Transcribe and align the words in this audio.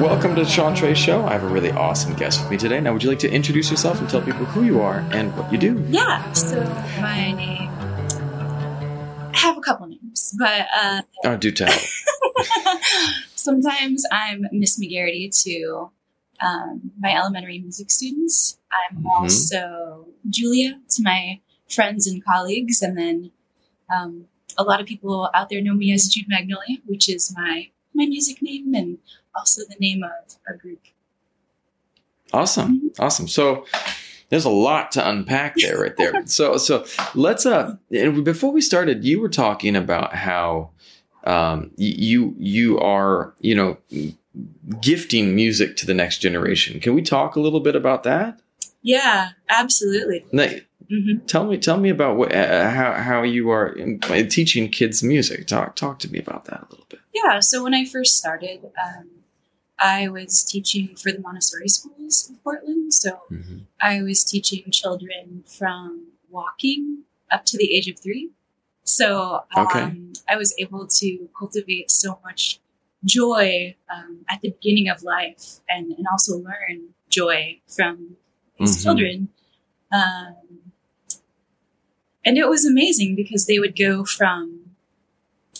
Welcome 0.00 0.34
to 0.34 0.44
the 0.44 0.48
Sean 0.50 0.74
Trace 0.74 0.98
Show. 0.98 1.24
I 1.24 1.32
have 1.32 1.42
a 1.44 1.48
really 1.48 1.70
awesome 1.70 2.14
guest 2.16 2.40
with 2.42 2.50
me 2.50 2.56
today. 2.58 2.80
Now, 2.80 2.92
would 2.92 3.02
you 3.02 3.08
like 3.08 3.18
to 3.20 3.30
introduce 3.30 3.70
yourself 3.70 3.98
and 4.00 4.08
tell 4.08 4.20
people 4.20 4.44
who 4.44 4.62
you 4.64 4.80
are 4.80 4.98
and 5.12 5.34
what 5.36 5.50
you 5.50 5.56
do? 5.58 5.82
Yeah, 5.88 6.30
so 6.32 6.62
my 7.00 7.32
name, 7.32 7.70
I 9.32 9.32
have 9.34 9.56
a 9.56 9.60
couple 9.60 9.86
names, 9.86 10.34
but 10.38 10.66
uh, 10.78 11.02
Oh, 11.24 11.36
do 11.36 11.50
tell. 11.50 11.72
sometimes 13.34 14.04
I'm 14.12 14.46
Miss 14.52 14.78
McGarity 14.78 15.30
to 15.44 15.90
um, 16.44 16.90
my 17.00 17.14
elementary 17.16 17.58
music 17.60 17.90
students. 17.90 18.58
I'm 18.90 18.98
Mhm. 19.02 19.06
also 19.06 20.08
Julia 20.28 20.78
to 20.90 21.02
my 21.02 21.40
friends 21.70 22.06
and 22.06 22.22
colleagues, 22.24 22.82
and 22.82 22.98
then 22.98 23.30
um, 23.94 24.26
a 24.58 24.62
lot 24.62 24.80
of 24.80 24.86
people 24.86 25.30
out 25.32 25.48
there 25.48 25.62
know 25.62 25.74
me 25.74 25.92
as 25.92 26.08
June 26.08 26.26
Magnolia, 26.28 26.78
which 26.86 27.08
is 27.08 27.32
my 27.34 27.70
my 27.96 28.06
music 28.06 28.42
name 28.42 28.74
and 28.74 28.98
also 29.34 29.62
the 29.68 29.76
name 29.80 30.02
of 30.02 30.36
our 30.48 30.56
group. 30.56 30.80
Awesome, 32.32 32.90
awesome. 32.98 33.28
So 33.28 33.64
there's 34.28 34.44
a 34.44 34.50
lot 34.50 34.92
to 34.92 35.08
unpack 35.08 35.54
there, 35.56 35.80
right 35.80 35.96
there. 35.96 36.12
So, 36.26 36.56
so 36.56 36.84
let's 37.14 37.46
uh, 37.46 37.76
and 37.90 38.24
before 38.24 38.52
we 38.52 38.60
started, 38.60 39.04
you 39.04 39.20
were 39.20 39.28
talking 39.28 39.76
about 39.76 40.14
how 40.14 40.70
um, 41.24 41.70
you 41.76 42.34
you 42.38 42.78
are 42.80 43.34
you 43.40 43.54
know 43.54 43.78
gifting 44.80 45.34
music 45.34 45.76
to 45.78 45.86
the 45.86 45.94
next 45.94 46.18
generation. 46.18 46.80
Can 46.80 46.94
we 46.94 47.02
talk 47.02 47.36
a 47.36 47.40
little 47.40 47.60
bit 47.60 47.76
about 47.76 48.02
that? 48.02 48.40
Yeah, 48.82 49.30
absolutely. 49.48 50.24
Like, 50.32 50.66
hmm 50.88 51.18
tell 51.26 51.46
me 51.46 51.58
tell 51.58 51.78
me 51.78 51.90
about 51.90 52.16
what 52.16 52.34
uh, 52.34 52.70
how 52.70 52.92
how 52.94 53.22
you 53.22 53.50
are 53.50 53.68
in, 53.68 54.00
uh, 54.04 54.22
teaching 54.28 54.68
kids 54.68 55.02
music. 55.02 55.46
Talk 55.46 55.76
talk 55.76 55.98
to 56.00 56.10
me 56.12 56.18
about 56.18 56.44
that 56.46 56.60
a 56.60 56.66
little 56.70 56.86
bit. 56.88 57.00
Yeah, 57.14 57.40
so 57.40 57.62
when 57.64 57.74
I 57.74 57.84
first 57.84 58.16
started, 58.18 58.70
um, 58.86 59.08
I 59.78 60.08
was 60.08 60.44
teaching 60.44 60.94
for 60.96 61.10
the 61.12 61.18
Montessori 61.18 61.68
schools 61.68 62.30
of 62.30 62.42
Portland. 62.42 62.92
So 62.94 63.22
Mm-hmm. 63.30 63.58
I 63.80 64.02
was 64.02 64.24
teaching 64.24 64.70
children 64.70 65.44
from 65.46 66.06
walking 66.30 67.02
up 67.30 67.44
to 67.46 67.58
the 67.58 67.74
age 67.74 67.88
of 67.88 67.98
three. 67.98 68.30
So 68.84 69.42
um, 69.54 69.64
Okay. 69.64 69.98
I 70.28 70.36
was 70.36 70.54
able 70.58 70.86
to 70.86 71.28
cultivate 71.38 71.90
so 71.90 72.18
much 72.24 72.60
joy 73.04 73.74
um, 73.94 74.24
at 74.28 74.40
the 74.40 74.50
beginning 74.50 74.88
of 74.88 75.02
life 75.02 75.60
and, 75.68 75.92
and 75.92 76.06
also 76.10 76.38
learn 76.38 76.94
joy 77.08 77.60
from 77.68 78.16
these 78.58 78.76
Mhm. 78.78 78.82
children. 78.82 79.28
Um, 79.92 80.65
and 82.26 82.36
it 82.36 82.48
was 82.48 82.66
amazing 82.66 83.14
because 83.16 83.46
they 83.46 83.58
would 83.58 83.78
go 83.78 84.04
from, 84.04 84.72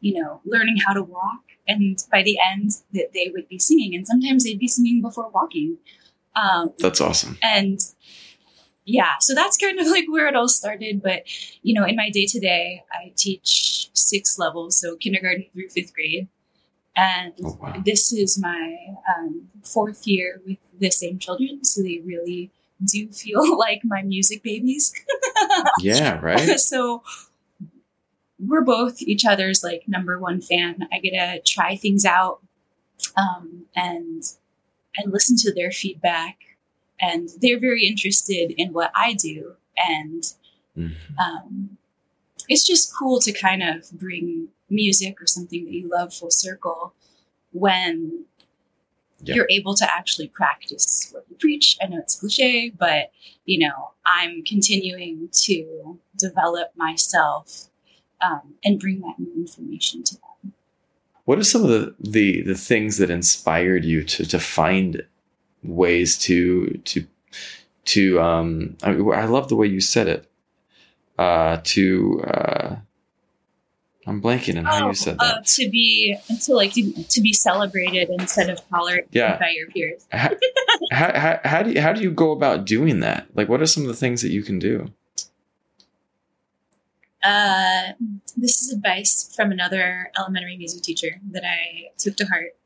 you 0.00 0.20
know, 0.20 0.40
learning 0.44 0.76
how 0.86 0.92
to 0.92 1.02
walk, 1.02 1.40
and 1.66 1.98
by 2.12 2.22
the 2.22 2.38
end, 2.52 2.72
that 2.92 3.12
they 3.14 3.30
would 3.32 3.48
be 3.48 3.58
singing, 3.58 3.94
and 3.94 4.06
sometimes 4.06 4.44
they'd 4.44 4.58
be 4.58 4.68
singing 4.68 5.00
before 5.00 5.30
walking. 5.30 5.78
Um, 6.36 6.72
That's 6.78 7.00
awesome. 7.00 7.38
and 7.42 7.80
yeah, 8.84 9.14
so 9.20 9.34
that's 9.34 9.56
kind 9.56 9.78
of 9.78 9.86
like 9.96 10.06
where 10.08 10.28
it 10.28 10.36
all 10.36 10.48
started. 10.48 11.02
But 11.02 11.22
you 11.62 11.74
know, 11.74 11.84
in 11.86 11.96
my 11.96 12.10
day 12.10 12.26
to 12.26 12.40
day, 12.40 12.84
I 12.92 13.12
teach 13.16 13.90
six 13.92 14.38
levels, 14.38 14.78
so 14.80 14.96
kindergarten 14.96 15.46
through 15.52 15.68
fifth 15.68 15.94
grade, 15.94 16.28
and 16.96 17.32
Oh 17.44 17.58
wow. 17.60 17.82
this 17.84 18.12
is 18.12 18.38
my 18.38 18.76
um, 19.16 19.48
fourth 19.62 20.06
year 20.06 20.40
with 20.46 20.58
the 20.78 20.90
same 20.90 21.18
children, 21.18 21.64
so 21.64 21.82
they 21.82 22.00
really 22.04 22.50
do 22.84 23.08
feel 23.12 23.58
like 23.58 23.80
my 23.84 24.02
music 24.02 24.42
babies. 24.42 24.92
Yeah. 25.80 26.18
Right. 26.20 26.58
so 26.60 27.02
we're 28.38 28.62
both 28.62 29.00
each 29.02 29.24
other's 29.24 29.62
like 29.64 29.84
number 29.88 30.18
one 30.18 30.40
fan. 30.40 30.86
I 30.92 30.98
get 30.98 31.10
to 31.12 31.40
try 31.40 31.76
things 31.76 32.04
out 32.04 32.40
um, 33.16 33.64
and 33.74 34.22
and 34.96 35.12
listen 35.12 35.36
to 35.38 35.52
their 35.54 35.70
feedback, 35.70 36.38
and 37.00 37.28
they're 37.40 37.60
very 37.60 37.86
interested 37.86 38.52
in 38.56 38.72
what 38.72 38.90
I 38.94 39.12
do, 39.14 39.54
and 39.76 40.22
Mhm. 40.76 40.94
um, 41.18 41.78
it's 42.48 42.66
just 42.66 42.92
cool 42.96 43.20
to 43.20 43.32
kind 43.32 43.62
of 43.62 43.90
bring 43.92 44.48
music 44.70 45.20
or 45.20 45.26
something 45.26 45.64
that 45.64 45.72
you 45.74 45.88
love 45.88 46.12
full 46.14 46.30
circle 46.30 46.94
when 47.52 48.24
Yeah. 49.28 49.36
you're 49.36 49.48
able 49.50 49.74
to 49.74 49.84
actually 49.90 50.28
practice 50.28 51.10
what 51.12 51.24
you 51.28 51.36
preach. 51.36 51.76
I 51.82 51.86
know 51.86 51.98
it's 51.98 52.18
cliche, 52.18 52.70
but 52.70 53.10
you 53.44 53.58
know, 53.58 53.90
I'm 54.06 54.42
continuing 54.44 55.28
to 55.32 55.98
develop 56.16 56.68
myself 56.76 57.68
um, 58.20 58.54
and 58.64 58.80
bring 58.80 59.00
that 59.00 59.18
new 59.18 59.32
information 59.34 60.02
to 60.04 60.14
them. 60.14 60.52
What 61.24 61.38
are 61.38 61.44
some 61.44 61.62
of 61.62 61.68
the, 61.68 61.94
the 62.00 62.42
the 62.42 62.54
things 62.54 62.96
that 62.98 63.10
inspired 63.10 63.84
you 63.84 64.02
to 64.04 64.24
to 64.24 64.40
find 64.40 65.02
ways 65.62 66.16
to 66.20 66.80
to 66.84 67.06
to 67.84 68.20
um 68.20 68.76
I, 68.82 68.92
I 68.92 69.24
love 69.26 69.48
the 69.48 69.56
way 69.56 69.66
you 69.66 69.80
said 69.80 70.08
it 70.08 70.30
uh 71.18 71.58
to 71.64 72.22
uh 72.22 72.76
I'm 74.08 74.22
blanking 74.22 74.56
on 74.58 74.64
how 74.64 74.88
you 74.88 74.94
said 74.94 75.16
uh, 75.18 75.34
that. 75.34 75.46
to 75.46 75.68
be 75.68 76.16
to 76.44 76.54
like 76.54 76.72
to, 76.72 77.04
to 77.04 77.20
be 77.20 77.32
celebrated 77.34 78.08
instead 78.08 78.48
of 78.48 78.58
tolerated 78.70 79.08
Yeah. 79.12 79.38
by 79.38 79.50
your 79.50 79.68
peers. 79.68 80.06
how, 80.12 80.30
how, 80.90 81.40
how 81.44 81.62
do 81.62 81.72
you 81.72 81.80
how 81.82 81.92
do 81.92 82.00
you 82.00 82.10
go 82.10 82.32
about 82.32 82.64
doing 82.64 83.00
that? 83.00 83.26
Like 83.34 83.48
what 83.50 83.60
are 83.60 83.66
some 83.66 83.82
of 83.82 83.88
the 83.88 83.94
things 83.96 84.22
that 84.22 84.30
you 84.30 84.42
can 84.42 84.58
do? 84.58 84.90
Uh, 87.22 87.92
this 88.36 88.62
is 88.62 88.72
advice 88.72 89.32
from 89.34 89.50
another 89.50 90.10
elementary 90.18 90.56
music 90.56 90.82
teacher 90.82 91.20
that 91.32 91.44
I 91.44 91.90
took 91.98 92.16
to 92.16 92.24
heart. 92.26 92.56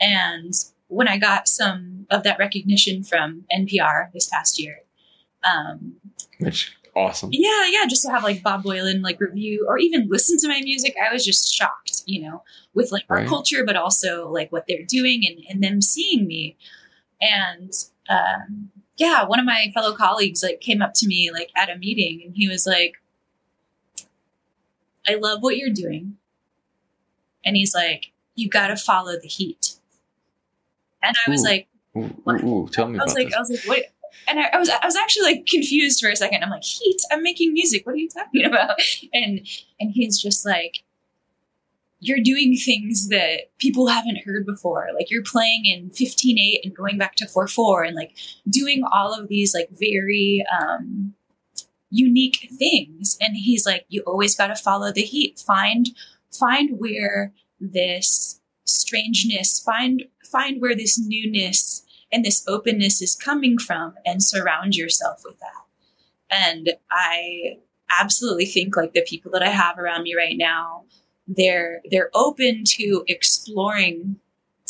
And 0.00 0.52
when 0.88 1.08
I 1.08 1.16
got 1.18 1.48
some 1.48 2.06
of 2.10 2.22
that 2.24 2.38
recognition 2.38 3.02
from 3.02 3.44
NPR 3.52 4.12
this 4.12 4.28
past 4.28 4.60
year, 4.60 4.80
um, 5.42 5.94
Which 6.38 6.76
awesome. 6.94 7.30
yeah, 7.32 7.66
yeah, 7.68 7.86
just 7.88 8.02
to 8.02 8.10
have 8.10 8.22
like 8.22 8.42
Bob 8.42 8.62
Boilen 8.64 9.02
like 9.02 9.20
review 9.20 9.66
or 9.68 9.78
even 9.78 10.08
listen 10.08 10.36
to 10.38 10.48
my 10.48 10.60
music, 10.62 10.94
I 11.02 11.12
was 11.12 11.24
just 11.24 11.52
shocked, 11.52 12.02
you 12.06 12.22
know, 12.22 12.42
with 12.74 12.92
like 12.92 13.04
our 13.08 13.18
Right. 13.18 13.28
culture, 13.28 13.64
but 13.64 13.76
also 13.76 14.28
like 14.30 14.50
what 14.52 14.66
they're 14.68 14.84
doing 14.86 15.22
and, 15.26 15.44
and 15.48 15.62
them 15.62 15.80
seeing 15.80 16.26
me. 16.26 16.56
And 17.20 17.72
um, 18.08 18.70
yeah, 18.96 19.24
one 19.24 19.38
of 19.40 19.46
my 19.46 19.70
fellow 19.74 19.94
colleagues 19.94 20.42
like 20.42 20.60
came 20.60 20.82
up 20.82 20.92
to 20.96 21.06
me 21.06 21.30
like 21.32 21.50
at 21.56 21.70
a 21.70 21.76
meeting 21.76 22.22
and 22.26 22.34
he 22.36 22.48
was 22.48 22.66
like, 22.66 22.94
I 25.08 25.14
love 25.14 25.42
what 25.42 25.56
you're 25.56 25.70
doing. 25.70 26.16
And 27.44 27.56
he's 27.56 27.74
like, 27.74 28.12
you 28.34 28.48
got 28.48 28.68
to 28.68 28.76
follow 28.76 29.14
the 29.20 29.28
heat. 29.28 29.74
And 31.02 31.16
I 31.26 31.30
was 31.30 31.40
Ooh. 31.42 31.48
like, 31.48 31.68
Ooh, 31.96 32.14
ooh, 32.28 32.68
tell 32.72 32.86
me 32.88 32.98
I 32.98 33.02
was 33.04 33.14
like, 33.14 33.26
this. 33.28 33.34
I 33.36 33.38
was 33.40 33.50
like, 33.50 33.60
what? 33.64 33.82
And 34.26 34.40
I, 34.40 34.50
I 34.52 34.58
was, 34.58 34.68
I 34.68 34.84
was 34.84 34.96
actually 34.96 35.32
like 35.32 35.46
confused 35.46 36.00
for 36.00 36.10
a 36.10 36.16
second. 36.16 36.42
I'm 36.42 36.50
like, 36.50 36.64
heat? 36.64 37.00
I'm 37.10 37.22
making 37.22 37.52
music. 37.52 37.86
What 37.86 37.94
are 37.94 37.98
you 37.98 38.08
talking 38.08 38.44
about? 38.46 38.80
And 39.12 39.46
and 39.80 39.92
he's 39.92 40.20
just 40.20 40.46
like, 40.46 40.84
you're 42.00 42.20
doing 42.20 42.56
things 42.56 43.08
that 43.08 43.56
people 43.58 43.86
haven't 43.86 44.24
heard 44.24 44.44
before. 44.44 44.88
Like 44.94 45.10
you're 45.10 45.22
playing 45.22 45.66
in 45.66 45.90
15-8 45.90 46.58
and 46.64 46.74
going 46.74 46.98
back 46.98 47.14
to 47.16 47.26
4-4 47.26 47.86
and 47.86 47.94
like 47.94 48.16
doing 48.48 48.82
all 48.90 49.14
of 49.14 49.28
these 49.28 49.54
like 49.54 49.68
very 49.70 50.44
um, 50.60 51.14
unique 51.90 52.48
things. 52.58 53.16
And 53.20 53.36
he's 53.36 53.64
like, 53.66 53.86
you 53.88 54.02
always 54.04 54.34
got 54.34 54.48
to 54.48 54.56
follow 54.56 54.90
the 54.90 55.02
heat. 55.02 55.38
Find 55.38 55.90
find 56.32 56.80
where 56.80 57.32
this 57.60 58.40
strangeness, 58.64 59.60
find 59.60 60.04
find 60.24 60.60
where 60.60 60.74
this 60.74 60.98
newness 60.98 61.81
and 62.12 62.24
this 62.24 62.44
openness 62.46 63.00
is 63.00 63.16
coming 63.16 63.58
from 63.58 63.94
and 64.04 64.22
surround 64.22 64.76
yourself 64.76 65.22
with 65.24 65.38
that. 65.40 65.64
And 66.30 66.70
I 66.90 67.58
absolutely 68.00 68.46
think 68.46 68.76
like 68.76 68.92
the 68.92 69.02
people 69.02 69.30
that 69.32 69.42
I 69.42 69.48
have 69.50 69.78
around 69.78 70.02
me 70.02 70.14
right 70.14 70.36
now, 70.36 70.84
they're 71.26 71.80
they're 71.90 72.10
open 72.14 72.64
to 72.78 73.04
exploring 73.08 74.16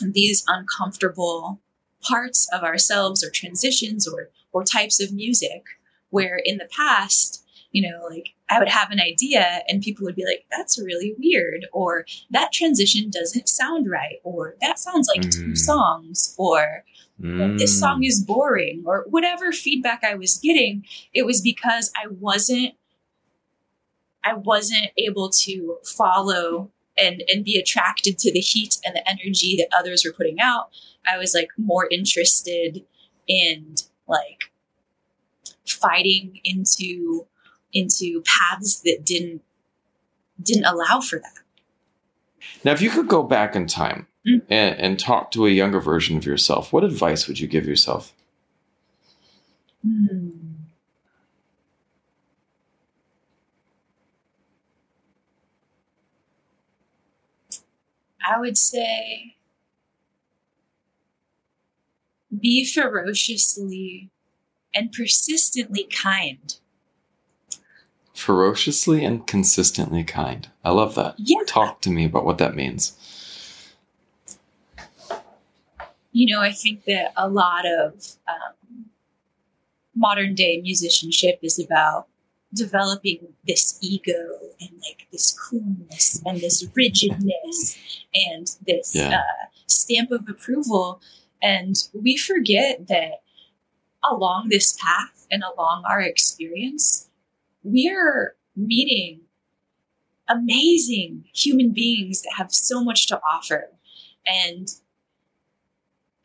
these 0.00 0.44
uncomfortable 0.48 1.60
parts 2.02 2.48
of 2.52 2.62
ourselves 2.62 3.22
or 3.22 3.30
transitions 3.30 4.08
or 4.08 4.30
or 4.52 4.64
types 4.64 5.02
of 5.02 5.12
music 5.12 5.62
where 6.08 6.40
in 6.44 6.56
the 6.56 6.68
past, 6.74 7.44
you 7.72 7.88
know, 7.88 8.04
like 8.10 8.30
I 8.48 8.58
would 8.58 8.68
have 8.68 8.90
an 8.90 8.98
idea 9.00 9.60
and 9.68 9.80
people 9.82 10.04
would 10.04 10.16
be 10.16 10.24
like, 10.24 10.44
that's 10.50 10.80
really 10.82 11.14
weird, 11.18 11.66
or 11.72 12.04
that 12.30 12.52
transition 12.52 13.10
doesn't 13.10 13.48
sound 13.48 13.88
right, 13.88 14.16
or 14.24 14.56
that 14.60 14.78
sounds 14.78 15.08
like 15.08 15.30
two 15.30 15.52
Mm. 15.52 15.58
songs, 15.58 16.34
or 16.36 16.84
this 17.20 17.78
song 17.78 18.00
Mm. 18.00 18.06
is 18.06 18.22
boring 18.22 18.82
or 18.86 19.04
whatever 19.10 19.52
feedback 19.52 20.02
I 20.02 20.14
was 20.14 20.38
getting, 20.38 20.86
it 21.12 21.26
was 21.26 21.40
because 21.40 21.90
I 21.94 22.06
wasn't 22.08 22.74
I 24.22 24.34
wasn't 24.34 24.88
able 24.98 25.30
to 25.30 25.78
follow 25.84 26.70
and 26.98 27.22
and 27.28 27.44
be 27.44 27.58
attracted 27.58 28.18
to 28.18 28.32
the 28.32 28.40
heat 28.40 28.78
and 28.84 28.94
the 28.94 29.08
energy 29.08 29.56
that 29.56 29.68
others 29.76 30.04
were 30.04 30.12
putting 30.12 30.40
out. 30.40 30.70
I 31.06 31.18
was 31.18 31.34
like 31.34 31.48
more 31.56 31.86
interested 31.90 32.84
in 33.26 33.74
like 34.06 34.50
fighting 35.66 36.40
into 36.44 37.26
into 37.72 38.22
paths 38.22 38.80
that 38.80 39.04
didn't 39.04 39.42
didn't 40.42 40.64
allow 40.64 41.00
for 41.00 41.18
that. 41.18 41.34
Now, 42.64 42.72
if 42.72 42.80
you 42.80 42.90
could 42.90 43.08
go 43.08 43.22
back 43.22 43.54
in 43.54 43.66
time 43.66 44.06
Mm. 44.26 44.42
and, 44.50 44.78
and 44.78 44.98
talk 44.98 45.30
to 45.30 45.46
a 45.46 45.50
younger 45.50 45.80
version 45.80 46.18
of 46.18 46.26
yourself, 46.26 46.72
what 46.72 46.84
advice 46.84 47.26
would 47.26 47.40
you 47.40 47.48
give 47.48 47.66
yourself? 47.66 48.12
Hmm. 49.82 50.28
I 58.22 58.38
would 58.38 58.58
say 58.58 59.36
be 62.38 62.64
ferociously 62.64 64.10
and 64.74 64.92
persistently 64.92 65.84
kind. 65.84 66.56
Ferociously 68.14 69.04
and 69.04 69.26
consistently 69.26 70.04
kind. 70.04 70.48
I 70.62 70.70
love 70.70 70.94
that. 70.94 71.14
Yeah. 71.16 71.38
Talk 71.46 71.80
to 71.82 71.90
me 71.90 72.04
about 72.04 72.24
what 72.24 72.38
that 72.38 72.54
means. 72.54 72.92
You 76.12 76.34
know, 76.34 76.40
I 76.42 76.52
think 76.52 76.84
that 76.84 77.12
a 77.16 77.28
lot 77.28 77.64
of 77.66 78.16
um, 78.28 78.86
modern 79.94 80.34
day 80.34 80.60
musicianship 80.60 81.38
is 81.42 81.58
about 81.58 82.08
developing 82.52 83.28
this 83.46 83.78
ego 83.80 84.38
and 84.60 84.70
like 84.88 85.06
this 85.12 85.36
coolness 85.38 86.20
and 86.26 86.40
this 86.40 86.66
rigidness 86.74 87.78
and 88.14 88.50
this 88.66 88.94
Yeah. 88.94 89.18
uh, 89.20 89.46
stamp 89.66 90.10
of 90.10 90.28
approval. 90.28 91.00
And 91.40 91.76
we 91.94 92.16
forget 92.16 92.88
that 92.88 93.22
along 94.08 94.48
this 94.48 94.76
path 94.82 95.26
and 95.30 95.44
along 95.44 95.84
our 95.88 96.00
experience, 96.00 97.08
we 97.62 97.88
are 97.88 98.34
meeting 98.56 99.20
amazing 100.28 101.24
human 101.34 101.72
beings 101.72 102.22
that 102.22 102.32
have 102.36 102.52
so 102.52 102.82
much 102.82 103.06
to 103.08 103.20
offer. 103.20 103.70
And 104.26 104.68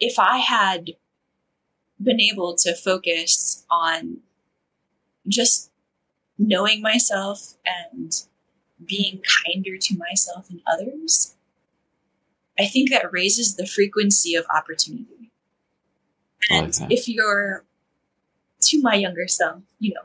if 0.00 0.18
I 0.18 0.38
had 0.38 0.90
been 2.02 2.20
able 2.20 2.54
to 2.56 2.74
focus 2.74 3.64
on 3.70 4.18
just 5.26 5.70
knowing 6.38 6.82
myself 6.82 7.54
and 7.64 8.12
being 8.84 9.22
kinder 9.44 9.78
to 9.78 9.96
myself 9.96 10.50
and 10.50 10.60
others, 10.66 11.34
I 12.58 12.66
think 12.66 12.90
that 12.90 13.12
raises 13.12 13.56
the 13.56 13.66
frequency 13.66 14.34
of 14.34 14.44
opportunity. 14.54 15.30
And 16.50 16.78
if 16.90 17.08
you're 17.08 17.64
to 18.60 18.82
my 18.82 18.94
younger 18.94 19.26
self, 19.28 19.62
you 19.78 19.94
know, 19.94 20.02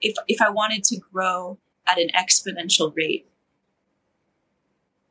if 0.00 0.16
if 0.28 0.40
I 0.40 0.50
wanted 0.50 0.84
to 0.84 1.00
grow 1.12 1.58
at 1.86 1.98
an 1.98 2.08
exponential 2.16 2.94
rate, 2.96 3.26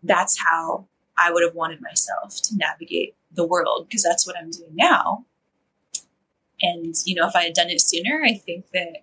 that's 0.04 0.40
how 0.40 0.88
I 1.18 1.32
would 1.32 1.44
have 1.44 1.56
wanted 1.56 1.82
myself 1.82 2.42
to 2.44 2.56
navigate 2.56 3.16
the 3.32 3.46
world 3.46 3.88
because 3.88 4.04
that's 4.04 4.26
what 4.28 4.36
I'm 4.38 4.50
doing 4.52 4.72
now. 4.76 5.26
And 6.62 6.94
you 7.06 7.16
know, 7.16 7.28
if 7.28 7.36
I 7.36 7.44
had 7.44 7.54
done 7.54 7.70
it 7.70 7.80
sooner, 7.82 8.22
I 8.24 8.34
think 8.34 8.66
that 8.74 8.98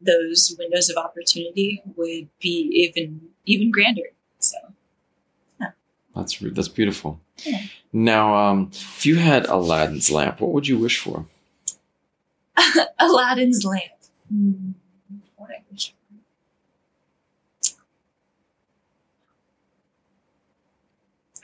those 0.00 0.54
windows 0.58 0.90
of 0.90 0.96
opportunity 0.96 1.82
would 1.96 2.28
be 2.40 2.70
even 2.94 3.20
even 3.46 3.70
grander. 3.70 4.10
So 4.38 4.56
Yeah. 5.60 5.70
That's 6.14 6.38
that's 6.38 6.68
beautiful. 6.68 7.20
Yeah. 7.44 7.62
Now, 7.92 8.34
um, 8.36 8.70
if 8.72 9.06
you 9.06 9.16
had 9.16 9.46
Aladdin's 9.46 10.10
lamp, 10.10 10.40
what 10.40 10.52
would 10.52 10.68
you 10.68 10.78
wish 10.78 11.00
for? 11.00 11.26
Aladdin's 12.98 13.64
lamp. 13.64 13.82
Hmm, 14.30 14.70
what 15.36 15.50
I 15.50 15.62
wish 15.70 15.92
for. 15.92 17.76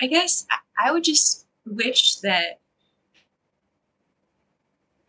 I 0.00 0.06
guess 0.06 0.46
I- 0.50 0.58
I 0.88 0.90
would 0.92 1.04
just 1.04 1.41
wish 1.66 2.16
that 2.16 2.60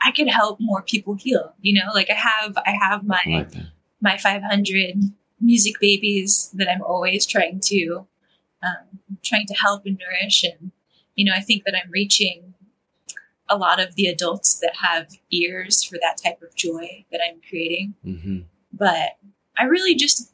I 0.01 0.11
could 0.11 0.27
help 0.27 0.59
more 0.59 0.81
people 0.81 1.15
heal. 1.15 1.53
You 1.61 1.75
know, 1.79 1.91
like 1.94 2.09
I 2.09 2.13
have, 2.15 2.57
I 2.65 2.71
have 2.71 3.05
my 3.05 3.21
like 3.25 3.53
my 4.01 4.17
500 4.17 4.95
music 5.39 5.75
babies 5.79 6.51
that 6.53 6.69
I'm 6.69 6.81
always 6.81 7.25
trying 7.25 7.59
to 7.65 8.05
um, 8.61 9.00
trying 9.23 9.45
to 9.47 9.53
help 9.53 9.85
and 9.85 10.00
nourish. 10.00 10.44
And 10.44 10.71
you 11.15 11.25
know, 11.25 11.33
I 11.35 11.39
think 11.41 11.63
that 11.63 11.75
I'm 11.75 11.89
reaching 11.91 12.53
a 13.50 13.57
lot 13.57 13.79
of 13.79 13.95
the 13.95 14.07
adults 14.07 14.59
that 14.59 14.77
have 14.81 15.09
ears 15.31 15.83
for 15.83 15.97
that 16.01 16.17
type 16.23 16.41
of 16.41 16.55
joy 16.55 17.05
that 17.11 17.21
I'm 17.27 17.39
creating. 17.47 17.95
hmm 18.03 18.39
But 18.71 19.17
I 19.57 19.65
really 19.65 19.95
just 19.95 20.33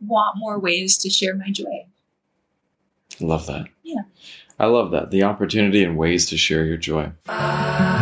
want 0.00 0.36
more 0.38 0.58
ways 0.58 0.96
to 0.98 1.10
share 1.10 1.34
my 1.34 1.50
joy. 1.50 1.86
Love 3.20 3.46
that. 3.46 3.66
Yeah. 3.82 4.02
I 4.58 4.66
love 4.66 4.90
that. 4.92 5.10
The 5.10 5.22
opportunity 5.24 5.82
and 5.82 5.96
ways 5.96 6.26
to 6.26 6.36
share 6.36 6.64
your 6.64 6.76
joy. 6.76 7.10
Ah. 7.28 7.93